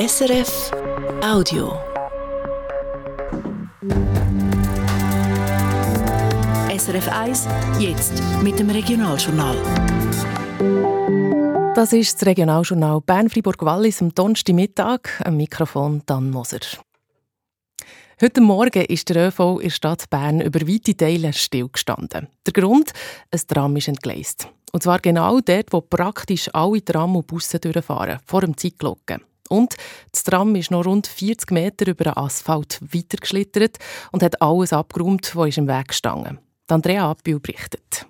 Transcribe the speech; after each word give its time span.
SRF 0.00 0.70
Audio. 1.22 1.78
SRF 6.74 7.08
1, 7.08 7.46
jetzt 7.78 8.22
mit 8.42 8.58
dem 8.58 8.70
Regionaljournal. 8.70 9.56
Das 11.74 11.92
ist 11.92 12.14
das 12.14 12.26
Regionaljournal 12.26 13.02
Bern-Fribourg-Wallis 13.02 14.00
am 14.00 14.14
Donnerstagmittag. 14.14 15.00
Am 15.22 15.36
Mikrofon 15.36 16.00
Dan 16.06 16.30
Moser. 16.30 16.60
Heute 18.22 18.40
Morgen 18.40 18.86
ist 18.86 19.10
der 19.10 19.28
ÖV 19.28 19.58
in 19.58 19.64
der 19.64 19.70
Stadt 19.70 20.08
Bern 20.08 20.40
über 20.40 20.60
weite 20.66 20.96
Teile 20.96 21.34
stillgestanden. 21.34 22.28
Der 22.46 22.54
Grund? 22.54 22.92
Ein 23.30 23.40
Tram 23.46 23.76
ist 23.76 23.88
entgleist. 23.88 24.48
Und 24.72 24.82
zwar 24.82 25.00
genau 25.00 25.40
dort, 25.40 25.70
wo 25.74 25.82
praktisch 25.82 26.48
alle 26.54 26.82
Tram 26.82 27.16
und 27.16 27.26
Busse 27.26 27.58
durchfahren, 27.58 28.18
vor 28.24 28.40
dem 28.40 28.56
Zeitglocken. 28.56 29.24
Und 29.52 29.74
das 30.12 30.22
Tram 30.22 30.54
ist 30.54 30.70
noch 30.70 30.86
rund 30.86 31.08
40 31.08 31.50
Meter 31.50 31.88
über 31.88 32.04
den 32.04 32.16
Asphalt 32.16 32.78
weitergeschlittert 32.80 33.78
und 34.12 34.22
hat 34.22 34.40
alles 34.40 34.72
abgeräumt, 34.72 35.34
was 35.34 35.56
im 35.56 35.66
Weg 35.66 35.88
gestanden. 35.88 36.38
Andrea 36.68 37.10
Appio 37.10 37.40
berichtet. 37.40 38.06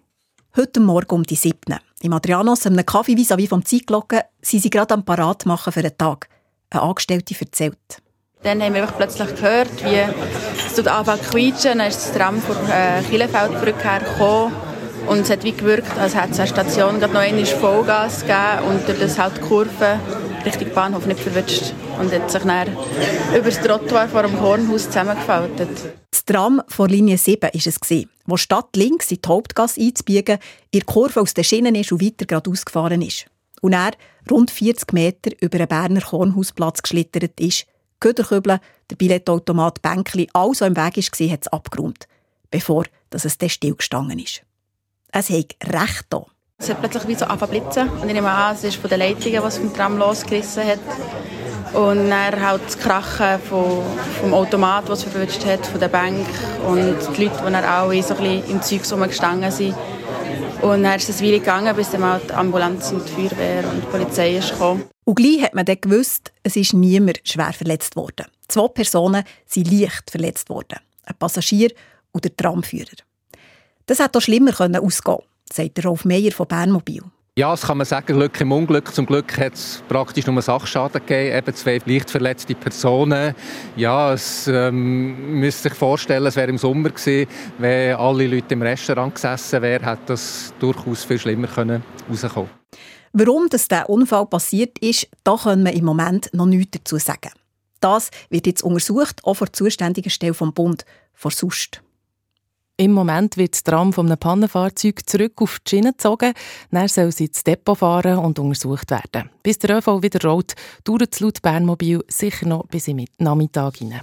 Heute 0.55 0.81
Morgen 0.81 1.15
um 1.15 1.23
die 1.23 1.37
7. 1.37 1.79
Im 2.03 2.13
Adrianos, 2.13 2.67
einem 2.67 2.85
Kaffee 2.85 3.17
vis 3.17 3.31
wie 3.37 3.47
vom 3.47 3.65
Zeitglocken, 3.65 4.21
sind 4.43 4.63
sie 4.63 4.69
gerade 4.69 4.93
am 4.93 5.05
Parat 5.05 5.47
machen 5.47 5.73
für 5.73 5.81
einen 5.81 5.97
Tag. 5.97 6.29
Eine 6.69 6.83
Angestellte 6.83 7.35
erzählt. 7.41 7.79
Dann 8.43 8.63
haben 8.63 8.75
wir 8.75 8.87
plötzlich 8.87 9.35
gehört, 9.35 9.85
wie 9.85 9.97
es 9.97 10.87
anfängt 10.87 11.25
zu 11.25 11.31
quietschen. 11.31 11.79
Dann 11.79 11.89
ist 11.89 12.05
das 12.05 12.13
Tram 12.13 12.41
von 12.43 12.57
äh, 12.71 13.03
Kielefeldbrücke 13.09 13.83
hergekommen. 13.83 14.55
Und 15.07 15.21
es 15.21 15.31
hat 15.31 15.43
wie 15.45 15.53
gewirkt, 15.53 15.99
als 15.99 16.15
hätte 16.15 16.33
es 16.33 16.39
eine 16.39 16.49
Station 16.49 17.01
gerade 17.01 17.15
noch 17.15 17.21
einmal 17.21 17.47
Vollgas 17.47 18.21
gegeben 18.21 18.69
und 18.69 18.87
durch 18.87 19.01
das 19.01 19.19
halt 19.19 19.39
die 19.39 19.41
Kurve 19.41 19.99
Richtung 20.45 20.73
Bahnhof 20.73 21.07
nicht 21.07 21.21
verwünscht. 21.21 21.73
Und 21.99 22.13
hat 22.13 22.31
sich 22.31 22.43
dann 22.43 22.69
über 23.35 23.51
das 23.51 23.61
Trottoir 23.61 24.09
vor 24.09 24.23
dem 24.23 24.41
Hornhaus 24.41 24.87
zusammengefaltet. 24.87 25.69
Das 26.11 26.25
Tram 26.25 26.63
vor 26.69 26.89
Linie 26.89 27.19
7 27.19 27.43
war 27.43 27.51
es, 27.55 28.07
wo 28.27 28.37
statt 28.37 28.69
links 28.77 29.11
in 29.11 29.21
die 29.23 29.29
Hauptgasse 29.29 29.81
einzubiegen, 29.81 30.39
in 30.71 30.81
der 30.81 30.85
Kurve 30.87 31.21
aus 31.21 31.35
den 31.35 31.45
Schienen 31.45 31.75
ist 31.75 31.93
und 31.93 32.03
weiter 32.03 32.27
geradeaus 32.27 32.65
gefahren 32.65 33.03
ist. 33.03 33.27
Und 33.61 33.75
er 33.75 33.93
rund 34.31 34.51
40 34.51 34.93
Meter 34.93 35.31
über 35.41 35.59
den 35.59 35.69
Berner 35.69 36.01
Kornhausplatz 36.01 36.83
geschlittert 36.83 37.39
ist. 37.39 37.67
Köderkübel, 38.01 38.59
der 38.89 38.97
Billetautomat, 38.97 39.83
Bänkli, 39.83 40.29
alles, 40.33 40.63
was 40.63 40.69
im 40.69 40.77
Weg 40.77 40.97
war, 40.97 41.31
hat 41.31 41.43
es 41.43 41.49
abgeräumt, 41.49 42.09
bevor 42.51 42.85
es 43.11 43.39
dann 43.39 43.49
stillgestanden 43.49 44.19
ist. 44.19 44.43
Es 45.13 45.29
hat 45.29 45.57
recht 45.65 46.07
da. 46.09 46.25
Es 46.63 46.69
hat 46.69 46.81
plötzlich 46.81 47.09
wie 47.09 47.15
so 47.15 47.25
angefangen 47.25 47.53
blitzen. 47.53 47.89
Und 47.89 48.07
ich 48.09 48.13
nehme 48.13 48.31
an, 48.31 48.55
es 48.55 48.65
ist 48.65 48.77
von 48.77 48.91
den 48.91 48.99
Leitungen, 48.99 49.43
was 49.43 49.57
vom 49.57 49.73
Tram 49.73 49.97
losgerissen 49.97 50.63
hat. 50.63 50.79
Und 51.73 52.11
dann 52.11 52.47
halt 52.47 52.61
das 52.67 52.79
Krachen 52.79 53.41
vom, 53.49 53.83
vom 54.21 54.35
Automat, 54.35 54.87
das 54.87 54.99
es 54.99 55.11
verwünscht 55.11 55.43
hat, 55.47 55.65
von 55.67 55.81
der 55.81 55.89
Bank. 55.89 56.27
Und 56.69 56.99
die 57.17 57.25
Leute, 57.25 57.39
die 57.39 57.53
dann 57.53 57.55
alle 57.55 58.03
so 58.03 58.15
ein 58.15 58.23
bisschen 58.23 58.51
im 58.51 58.61
Zeug 58.61 58.93
rumgestanden 58.93 59.51
sind. 59.51 59.75
Und 60.61 60.83
dann 60.83 60.97
ist 60.97 61.09
es 61.09 61.21
eine 61.21 61.29
Weile 61.29 61.39
gegangen, 61.39 61.75
bis 61.75 61.91
dann 61.93 62.03
mal 62.03 62.21
die 62.29 62.35
Ambulanz 62.35 62.93
und 62.93 63.09
die 63.09 63.13
Feuerwehr 63.13 63.65
und 63.67 63.81
die 63.81 63.87
Polizei 63.87 64.39
gekommen. 64.39 64.85
Und 65.05 65.15
gleich 65.15 65.43
hat 65.43 65.55
man 65.55 65.65
dann 65.65 65.81
gewusst, 65.81 66.31
es 66.43 66.57
ist 66.57 66.75
niemand 66.75 67.21
schwer 67.25 67.55
verletzt 67.55 67.97
worden. 67.97 68.27
Zwei 68.49 68.69
Personen 68.69 69.25
sind 69.47 69.73
leicht 69.73 70.11
verletzt 70.11 70.51
worden. 70.51 70.79
Ein 71.07 71.15
Passagier 71.19 71.71
und 72.13 72.25
der 72.25 72.37
Tramführer. 72.37 72.99
Das 73.87 73.99
hätte 73.99 74.19
auch 74.19 74.23
schlimmer 74.23 74.51
ausgehen 74.51 74.83
können, 75.03 75.30
sagt 75.53 75.85
Rolf 75.85 76.05
Meyer 76.05 76.33
von 76.33 76.47
Bernmobil. 76.47 77.03
Ja, 77.39 77.53
das 77.53 77.63
kann 77.63 77.79
man 77.79 77.87
sagen, 77.87 78.19
Glück 78.19 78.41
im 78.41 78.53
Unglück. 78.53 78.93
Zum 78.93 79.07
Glück 79.07 79.39
hat 79.39 79.55
es 79.55 79.83
praktisch 79.89 80.27
nur 80.27 80.43
Sachschaden 80.43 81.01
gegeben, 81.07 81.39
eben 81.39 81.55
zwei 81.55 81.81
leicht 81.87 82.11
verletzte 82.11 82.55
Personen. 82.55 83.35
Ja, 83.77 84.13
es 84.13 84.49
ähm, 84.49 85.39
müsste 85.39 85.69
sich 85.69 85.75
vorstellen, 85.75 86.27
es 86.27 86.37
wäre 86.37 86.51
im 86.51 86.59
Sommer 86.59 86.91
gewesen, 86.91 87.31
wenn 87.59 87.95
alle 87.97 88.27
Leute 88.27 88.53
im 88.53 88.63
Restaurant 88.63 89.15
gesessen 89.15 89.63
wären, 89.63 89.85
hätte 89.85 90.03
das 90.07 90.53
durchaus 90.59 91.05
viel 91.05 91.19
schlimmer 91.19 91.47
können 91.47 91.83
rauskommen. 92.11 92.51
Warum 93.13 93.49
das 93.49 93.69
der 93.69 93.89
Unfall 93.89 94.27
passiert 94.27 94.79
ist, 94.81 95.09
da 95.25 95.37
können 95.37 95.65
wir 95.65 95.73
im 95.73 95.85
Moment 95.85 96.31
noch 96.33 96.47
nichts 96.47 96.79
dazu 96.79 96.99
sagen. 96.99 97.31
Das 97.81 98.11
wird 98.29 98.47
jetzt 98.47 98.63
untersucht, 98.63 99.25
auch 99.25 99.35
vor 99.35 99.47
der 99.47 99.55
zuständigen 99.55 100.11
Stelle 100.11 100.35
vom 100.35 100.53
Bund, 100.53 100.85
vor 101.15 101.31
SUST. 101.31 101.81
Im 102.81 102.93
Moment 102.93 103.37
wird 103.37 103.53
das 103.53 103.63
Tram 103.63 103.93
von 103.93 104.07
einem 104.07 104.17
Pannenfahrzeug 104.17 105.07
zurück 105.07 105.43
auf 105.43 105.59
die 105.61 105.69
Schiene 105.69 105.91
gezogen. 105.91 106.33
Dann 106.71 106.89
soll 106.89 107.13
sie 107.13 107.27
ins 107.27 107.45
Depot 107.45 107.77
fahren 107.77 108.17
und 108.17 108.39
untersucht 108.39 108.91
werden. 108.91 109.29
Bis 109.43 109.59
der 109.59 109.77
ÖV 109.77 110.01
wieder 110.01 110.27
rollt, 110.27 110.55
dauert 110.85 111.13
es 111.13 111.21
laut 111.21 111.43
Bernmobil 111.43 112.03
sicher 112.09 112.47
noch 112.47 112.67
bis 112.69 112.89
im 112.89 113.05
Nachmittag 113.19 113.77
hinein. 113.77 114.01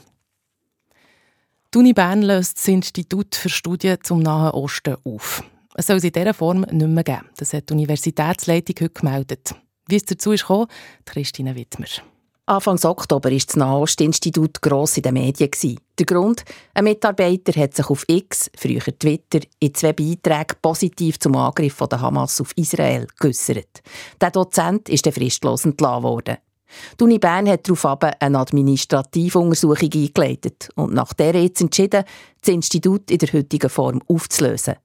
Die 1.74 1.78
Uni 1.80 1.94
Bern 1.94 2.22
löst 2.22 2.60
das 2.60 2.68
Institut 2.68 3.34
für 3.34 3.50
Studien 3.50 3.98
zum 4.04 4.20
Nahen 4.20 4.52
Osten 4.52 4.98
auf. 5.04 5.44
Es 5.74 5.88
soll 5.88 5.98
es 5.98 6.04
in 6.04 6.12
dieser 6.12 6.36
Form 6.36 6.62
nicht 6.62 6.88
mehr 6.88 7.04
geben. 7.04 7.26
Das 7.38 7.54
hat 7.54 7.72
die 7.72 7.74
Universitätsleitung 7.74 8.76
heute 8.80 8.90
gemeldet. 8.90 9.56
Wie 9.88 9.96
es 9.96 10.06
dazu 10.06 10.34
ist 10.34 10.42
gekommen, 10.42 10.68
Christine 11.04 11.56
Wittmer. 11.56 11.88
Anfang 12.50 12.80
Oktober 12.82 13.30
war 13.30 13.38
das 13.38 13.58
Nahostinstitut 13.58 14.62
gross 14.62 14.96
in 14.96 15.04
den 15.04 15.16
Medien. 15.16 15.52
Der 16.00 16.06
Grund? 16.06 16.46
Ein 16.74 16.86
Mitarbeiter 16.86 17.52
hat 17.60 17.76
sich 17.76 17.90
auf 17.90 18.06
X, 18.08 18.50
früher 18.56 18.80
Twitter, 18.98 19.42
in 19.60 19.74
zwei 19.74 19.92
Beiträgen 19.92 20.56
positiv 20.62 21.20
zum 21.20 21.36
Angriff 21.36 21.74
von 21.74 21.90
der 21.90 22.00
Hamas 22.00 22.40
auf 22.40 22.54
Israel 22.56 23.06
geäussert. 23.20 23.82
Der 24.22 24.32
Dozent 24.32 24.88
ist 24.88 25.14
fristlos 25.14 25.66
entlassen 25.66 26.04
worden. 26.04 26.38
Die 26.98 27.04
Uni 27.04 27.20
Bern 27.20 27.50
hat 27.50 27.68
daraufhin 27.68 28.14
eine 28.18 28.40
Administrativuntersuchung 28.40 29.90
eingeleitet 29.94 30.70
und 30.76 30.94
nach 30.94 31.12
der 31.12 31.36
jetzt 31.36 31.60
entschieden, 31.60 32.06
das 32.40 32.54
Institut 32.54 33.12
in 33.12 33.18
der 33.18 33.34
heutigen 33.34 33.70
Form 33.70 34.02
aufzulösen. 34.08 34.76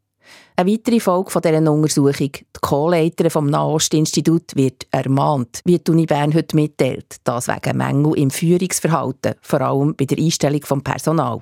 Eine 0.54 0.72
weitere 0.72 1.00
Folge 1.00 1.40
dieser 1.40 1.72
Untersuchung, 1.72 2.30
die 2.32 2.60
Co-Leiterin 2.60 3.30
vom 3.30 3.46
Nahostinstitut 3.46 4.54
wird 4.54 4.86
ermahnt, 4.90 5.60
wie 5.64 5.78
die 5.78 5.90
Uni 5.90 6.04
Bern 6.04 6.34
heute 6.34 6.54
mitteilt, 6.54 7.16
das 7.24 7.48
wegen 7.48 7.78
Mängel 7.78 8.18
im 8.18 8.30
Führungsverhalten, 8.30 9.34
vor 9.40 9.60
allem 9.62 9.96
bei 9.96 10.04
der 10.04 10.18
Einstellung 10.18 10.60
des 10.60 10.82
Personal. 10.84 11.40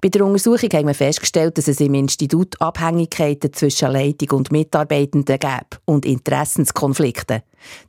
Bei 0.00 0.08
der 0.08 0.24
Untersuchung 0.24 0.70
haben 0.72 0.86
wir 0.86 0.94
festgestellt, 0.94 1.58
dass 1.58 1.68
es 1.68 1.80
im 1.80 1.94
Institut 1.94 2.60
Abhängigkeiten 2.60 3.52
zwischen 3.52 3.90
Leitung 3.90 4.38
und 4.38 4.52
Mitarbeitenden 4.52 5.38
gab 5.38 5.80
und 5.84 6.06
Interessenskonflikte. 6.06 7.42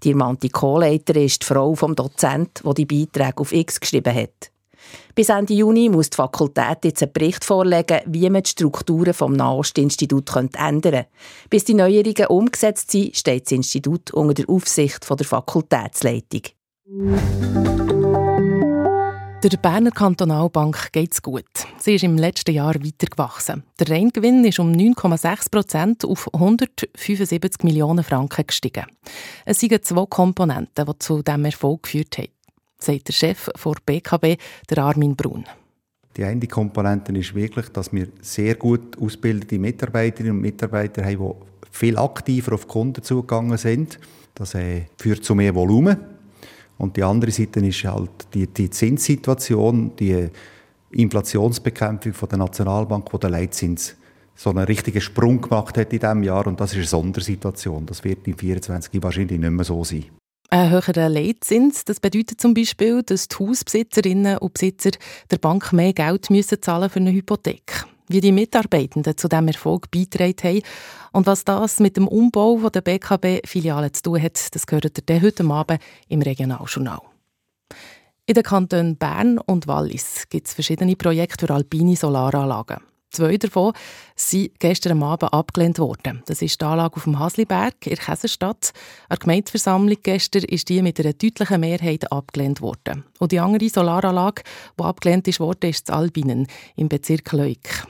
Die 0.04 0.12
ermahnte 0.12 0.50
Co-Leiterin 0.50 1.26
ist 1.26 1.44
die 1.44 1.46
Frau 1.46 1.76
vom 1.76 1.96
Dozent, 1.96 2.62
die 2.66 2.86
die 2.86 3.06
Beiträge 3.06 3.38
auf 3.38 3.52
X 3.52 3.80
geschrieben 3.80 4.16
hat. 4.16 4.52
Bis 5.14 5.30
Ende 5.30 5.54
Juni 5.54 5.90
muss 5.90 6.10
die 6.10 6.18
Fakultät 6.18 6.84
jetzt 6.84 7.02
einen 7.02 7.14
Bericht 7.14 7.46
vorlegen, 7.46 8.02
wie 8.06 8.30
man 8.30 8.44
die 8.44 8.50
Strukturen 8.50 9.14
vom 9.14 9.34
Nahostinstitut 9.34 10.36
ändern 10.36 10.52
könnte. 10.52 11.06
Bis 11.50 11.64
die 11.64 11.74
Neuerungen 11.74 12.28
umgesetzt 12.28 12.92
sind, 12.92 13.16
steht 13.16 13.46
das 13.46 13.52
Institut 13.54 14.12
unter 14.12 14.34
der 14.34 14.50
Aufsicht 14.50 15.08
der 15.10 15.26
Fakultätsleitung. 15.26 16.42
Der 19.46 19.58
Berner 19.58 19.92
Kantonalbank 19.92 20.92
geht 20.92 21.14
es 21.14 21.22
gut. 21.22 21.46
Sie 21.78 21.94
ist 21.96 22.04
im 22.04 22.18
letzten 22.18 22.56
Jahr 22.56 22.74
weiter 22.76 23.06
gewachsen. 23.06 23.64
Der 23.80 23.90
Reingewinn 23.90 24.44
ist 24.44 24.60
um 24.60 24.72
9,6 24.72 25.52
Prozent 25.52 26.04
auf 26.04 26.34
175 26.34 27.64
Millionen 27.64 28.04
Franken 28.04 28.48
gestiegen. 28.48 28.86
Es 29.46 29.60
sind 29.60 29.86
zwei 29.86 30.06
Komponenten, 30.08 30.86
die 30.86 31.00
zu 31.00 31.22
diesem 31.22 31.46
Erfolg 31.46 31.84
geführt 31.84 32.18
haben 32.18 32.35
sagt 32.78 33.08
der 33.08 33.14
Chef 33.14 33.50
der 33.64 33.76
BKB, 33.86 34.40
der 34.70 34.78
Armin 34.80 35.16
Brun. 35.16 35.46
Die 36.18 36.24
eine 36.24 36.48
Komponente 36.48 37.12
ist 37.18 37.36
wirklich, 37.36 37.70
dass 37.70 37.92
wir 37.92 38.08
sehr 38.22 38.56
gut 38.56 38.98
ausgebildete 38.98 39.60
Mitarbeiterinnen 39.60 40.38
und 40.38 40.42
Mitarbeiter 40.42 41.04
haben, 41.04 41.18
die 41.18 41.68
viel 41.72 41.98
aktiver 41.98 42.54
auf 42.54 42.68
Kunden 42.68 43.04
zugegangen 43.04 43.58
sind. 43.58 44.00
Das 44.34 44.56
äh, 44.56 44.84
führt 44.98 45.26
zu 45.26 45.36
mehr 45.36 45.54
Volumen. 45.54 45.98
Und 46.78 46.96
die 46.96 47.04
andere 47.04 47.32
Seite 47.32 47.60
ist 47.66 47.84
halt 47.84 48.12
die, 48.34 48.48
die 48.48 48.70
Zinssituation, 48.70 49.96
die 49.98 50.30
Inflationsbekämpfung 50.92 52.14
von 52.14 52.30
der 52.30 52.38
Nationalbank, 52.38 53.12
wo 53.12 53.18
der 53.18 53.30
Leitzins 53.30 53.96
so 54.36 54.50
einen 54.50 54.66
richtigen 54.66 55.02
Sprung 55.02 55.42
gemacht 55.42 55.78
hat 55.78 55.94
in 55.94 56.00
diesem 56.00 56.24
Jahr. 56.24 56.48
Und 56.48 56.60
das 56.60 56.72
ist 56.72 56.78
eine 56.78 56.86
Sondersituation. 56.86 57.86
Das 57.86 58.04
wird 58.04 58.28
im 58.28 58.38
2024 58.38 59.04
wahrscheinlich 59.04 59.40
nicht 59.40 59.52
mehr 59.52 59.66
so 59.66 59.84
sein. 59.84 60.06
Ein 60.56 60.70
höherer 60.70 61.10
Leitzins 61.10 61.84
das 61.84 62.00
bedeutet 62.00 62.40
zum 62.40 62.54
Beispiel, 62.54 63.04
dass 63.04 63.28
die 63.28 63.36
Hausbesitzerinnen 63.36 64.38
und 64.38 64.54
Besitzer 64.54 64.92
der 65.30 65.38
Bank 65.38 65.74
mehr 65.74 65.92
Geld 65.92 66.30
müssen 66.30 66.62
zahlen 66.62 66.90
für 66.90 67.02
eine 67.02 67.12
Hypothek. 67.12 67.84
Wie 68.08 68.22
die 68.22 68.32
Mitarbeitenden 68.32 69.18
zu 69.18 69.28
diesem 69.28 69.50
Erfolg 69.50 69.92
beitragen 69.92 70.38
haben 70.42 70.62
und 71.12 71.28
was 71.28 71.44
das 71.44 71.82
mit 71.82 71.98
dem 71.98 72.08
Umbau 72.08 72.70
der 72.70 72.80
BKB-Filiale 72.80 73.92
zu 73.92 74.04
tun 74.04 74.22
hat, 74.22 74.56
das 74.56 74.66
gehört 74.66 74.98
ihr 75.10 75.22
heute 75.22 75.44
Abend 75.44 75.82
im 76.08 76.22
Regionaljournal. 76.22 77.02
In 78.26 78.36
den 78.36 78.44
Kantonen 78.44 78.96
Bern 78.96 79.40
und 79.40 79.68
Wallis 79.68 80.24
gibt 80.30 80.48
es 80.48 80.54
verschiedene 80.54 80.96
Projekte 80.96 81.48
für 81.48 81.54
alpine 81.54 81.98
Solaranlagen. 81.98 82.78
Zwei 83.16 83.38
davon 83.38 83.72
sind 84.18 84.60
gestern 84.60 85.02
Abend 85.02 85.32
abgelehnt 85.32 85.80
worden. 85.80 86.22
Das 86.26 86.42
ist 86.42 86.60
die 86.60 86.66
Anlage 86.66 86.98
auf 86.98 87.06
dem 87.06 87.18
Hasliberg 87.18 87.76
in 87.86 87.96
der 87.96 88.04
Käserstadt. 88.04 88.74
An 89.08 89.12
der 89.12 89.18
Gemeindeversammlung 89.20 89.98
gestern 90.04 90.44
ist 90.44 90.68
die 90.68 90.82
mit 90.82 91.00
einer 91.00 91.14
deutlichen 91.14 91.62
Mehrheit 91.62 92.12
abgelehnt 92.12 92.60
worden. 92.60 93.06
Und 93.20 93.32
die 93.32 93.40
andere 93.40 93.70
Solaranlage, 93.70 94.44
die 94.78 94.84
abgelehnt 94.84 95.30
ist 95.30 95.40
worden, 95.40 95.70
ist 95.70 95.88
in 95.88 95.96
Albinen 95.96 96.48
im 96.76 96.90
Bezirk 96.90 97.32
Leuk. 97.32 97.88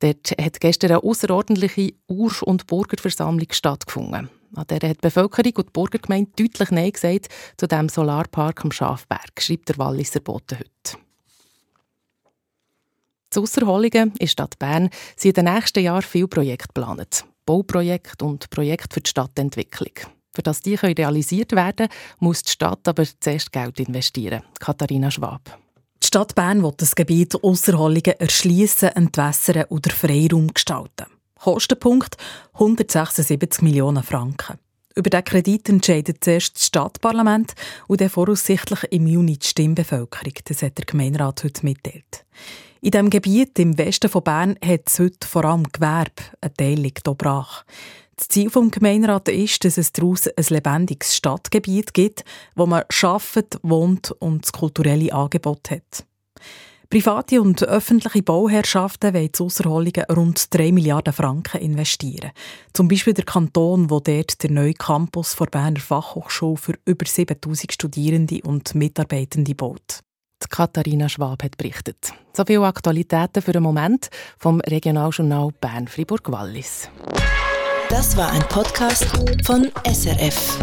Dort 0.00 0.32
hat 0.40 0.60
gestern 0.60 0.90
eine 0.90 1.04
außerordentliche 1.04 1.92
Ur- 2.08 2.42
und 2.42 2.66
Bürgerversammlung 2.66 3.48
stattgefunden. 3.52 4.28
An 4.56 4.66
der 4.66 4.88
hat 4.88 4.96
die 4.96 5.02
Bevölkerung 5.02 5.52
und 5.54 5.66
die 5.68 5.72
Bürgergemeinde 5.72 6.32
deutlich 6.36 6.70
Nein 6.72 6.90
gesagt 6.90 7.28
zu 7.56 7.68
dem 7.68 7.88
Solarpark 7.88 8.64
am 8.64 8.72
Schafberg, 8.72 9.40
schreibt 9.40 9.68
der 9.68 9.78
Walliser 9.78 10.18
Bote 10.18 10.58
heute. 10.58 11.07
Zu 13.30 13.42
Ausserholingen 13.42 14.14
in 14.18 14.28
Stadt 14.28 14.58
Bern 14.58 14.88
sind 15.16 15.36
in 15.36 15.44
den 15.44 15.54
nächsten 15.54 15.84
Jahren 15.84 16.02
viele 16.02 16.28
Projekte 16.28 16.68
geplant. 16.68 17.24
Bauprojekte 17.44 18.24
und 18.24 18.48
Projekte 18.48 18.94
für 18.94 19.00
die 19.00 19.10
Stadtentwicklung. 19.10 19.92
Für 20.34 20.42
das 20.42 20.60
die 20.60 20.76
realisiert 20.76 21.52
werden 21.52 21.88
muss 22.20 22.42
die 22.42 22.52
Stadt 22.52 22.86
aber 22.86 23.04
zuerst 23.20 23.52
Geld 23.52 23.80
investieren. 23.80 24.42
Katharina 24.60 25.10
Schwab. 25.10 25.58
Die 26.02 26.06
Stadt 26.06 26.34
Bern 26.34 26.62
will 26.62 26.72
das 26.76 26.94
Gebiet 26.94 27.34
Ausserholingen 27.42 28.18
erschließen, 28.18 28.90
entwässern 28.90 29.64
oder 29.68 29.90
Freiraum 29.90 30.54
gestalten. 30.54 31.06
Kostenpunkt 31.38 32.16
176 32.54 33.62
Millionen 33.62 34.02
Franken. 34.02 34.58
Über 34.94 35.10
den 35.10 35.24
Kredit 35.24 35.68
entscheidet 35.68 36.24
zuerst 36.24 36.56
das 36.56 36.66
Stadtparlament 36.66 37.54
und 37.86 38.00
dann 38.00 38.08
voraussichtlich 38.08 38.84
im 38.90 39.06
Juni 39.06 39.38
die 39.38 39.46
Stimmbevölkerung. 39.46 40.34
Das 40.44 40.62
hat 40.62 40.78
der 40.78 40.86
Gemeinderat 40.86 41.44
heute 41.44 41.64
mitteilt. 41.64 42.24
In 42.80 42.92
diesem 42.92 43.10
Gebiet 43.10 43.58
im 43.58 43.76
Westen 43.76 44.08
von 44.08 44.22
Bern 44.22 44.56
hat 44.64 44.82
es 44.86 44.98
heute 44.98 45.26
vor 45.26 45.44
allem 45.44 45.64
Gewerbe, 45.64 46.22
eine 46.40 46.54
Teil 46.54 46.78
liegt 46.78 47.06
hier 47.06 47.14
brach. 47.14 47.64
Das 48.16 48.28
Ziel 48.28 48.50
des 48.50 48.70
Gemeinderats 48.72 49.30
ist, 49.30 49.64
dass 49.64 49.78
es 49.78 49.92
daraus 49.92 50.26
ein 50.26 50.44
lebendiges 50.48 51.16
Stadtgebiet 51.16 51.94
gibt, 51.94 52.24
wo 52.56 52.66
man 52.66 52.84
arbeitet, 53.02 53.58
wohnt 53.62 54.10
und 54.18 54.44
das 54.44 54.52
kulturelle 54.52 55.12
Angebot 55.12 55.70
hat. 55.70 56.04
Private 56.90 57.42
und 57.42 57.62
öffentliche 57.64 58.22
Bauherrschaften 58.22 59.12
wollen 59.12 59.32
zu 59.34 59.44
Ausserholungen 59.44 60.04
rund 60.10 60.54
3 60.54 60.72
Milliarden 60.72 61.12
Franken 61.12 61.60
investieren. 61.60 62.30
Zum 62.72 62.88
Beispiel 62.88 63.12
der 63.12 63.26
Kanton, 63.26 63.90
wo 63.90 64.00
dort 64.00 64.42
der 64.42 64.50
neue 64.50 64.72
Campus 64.72 65.36
der 65.36 65.46
Berner 65.46 65.80
Fachhochschule 65.80 66.56
für 66.56 66.78
über 66.86 67.04
7000 67.04 67.74
Studierende 67.74 68.40
und 68.42 68.74
Mitarbeitende 68.74 69.54
baut. 69.54 70.00
Die 70.42 70.48
Katharina 70.48 71.10
Schwab 71.10 71.42
hat 71.42 71.58
berichtet. 71.58 72.14
So 72.32 72.44
viele 72.46 72.64
Aktualitäten 72.64 73.42
für 73.42 73.52
den 73.52 73.64
Moment 73.64 74.08
vom 74.38 74.60
Regionaljournal 74.60 75.50
Bern-Fribourg-Wallis. 75.60 76.88
Das 77.90 78.16
war 78.16 78.32
ein 78.32 78.42
Podcast 78.48 79.04
von 79.44 79.70
SRF. 79.84 80.58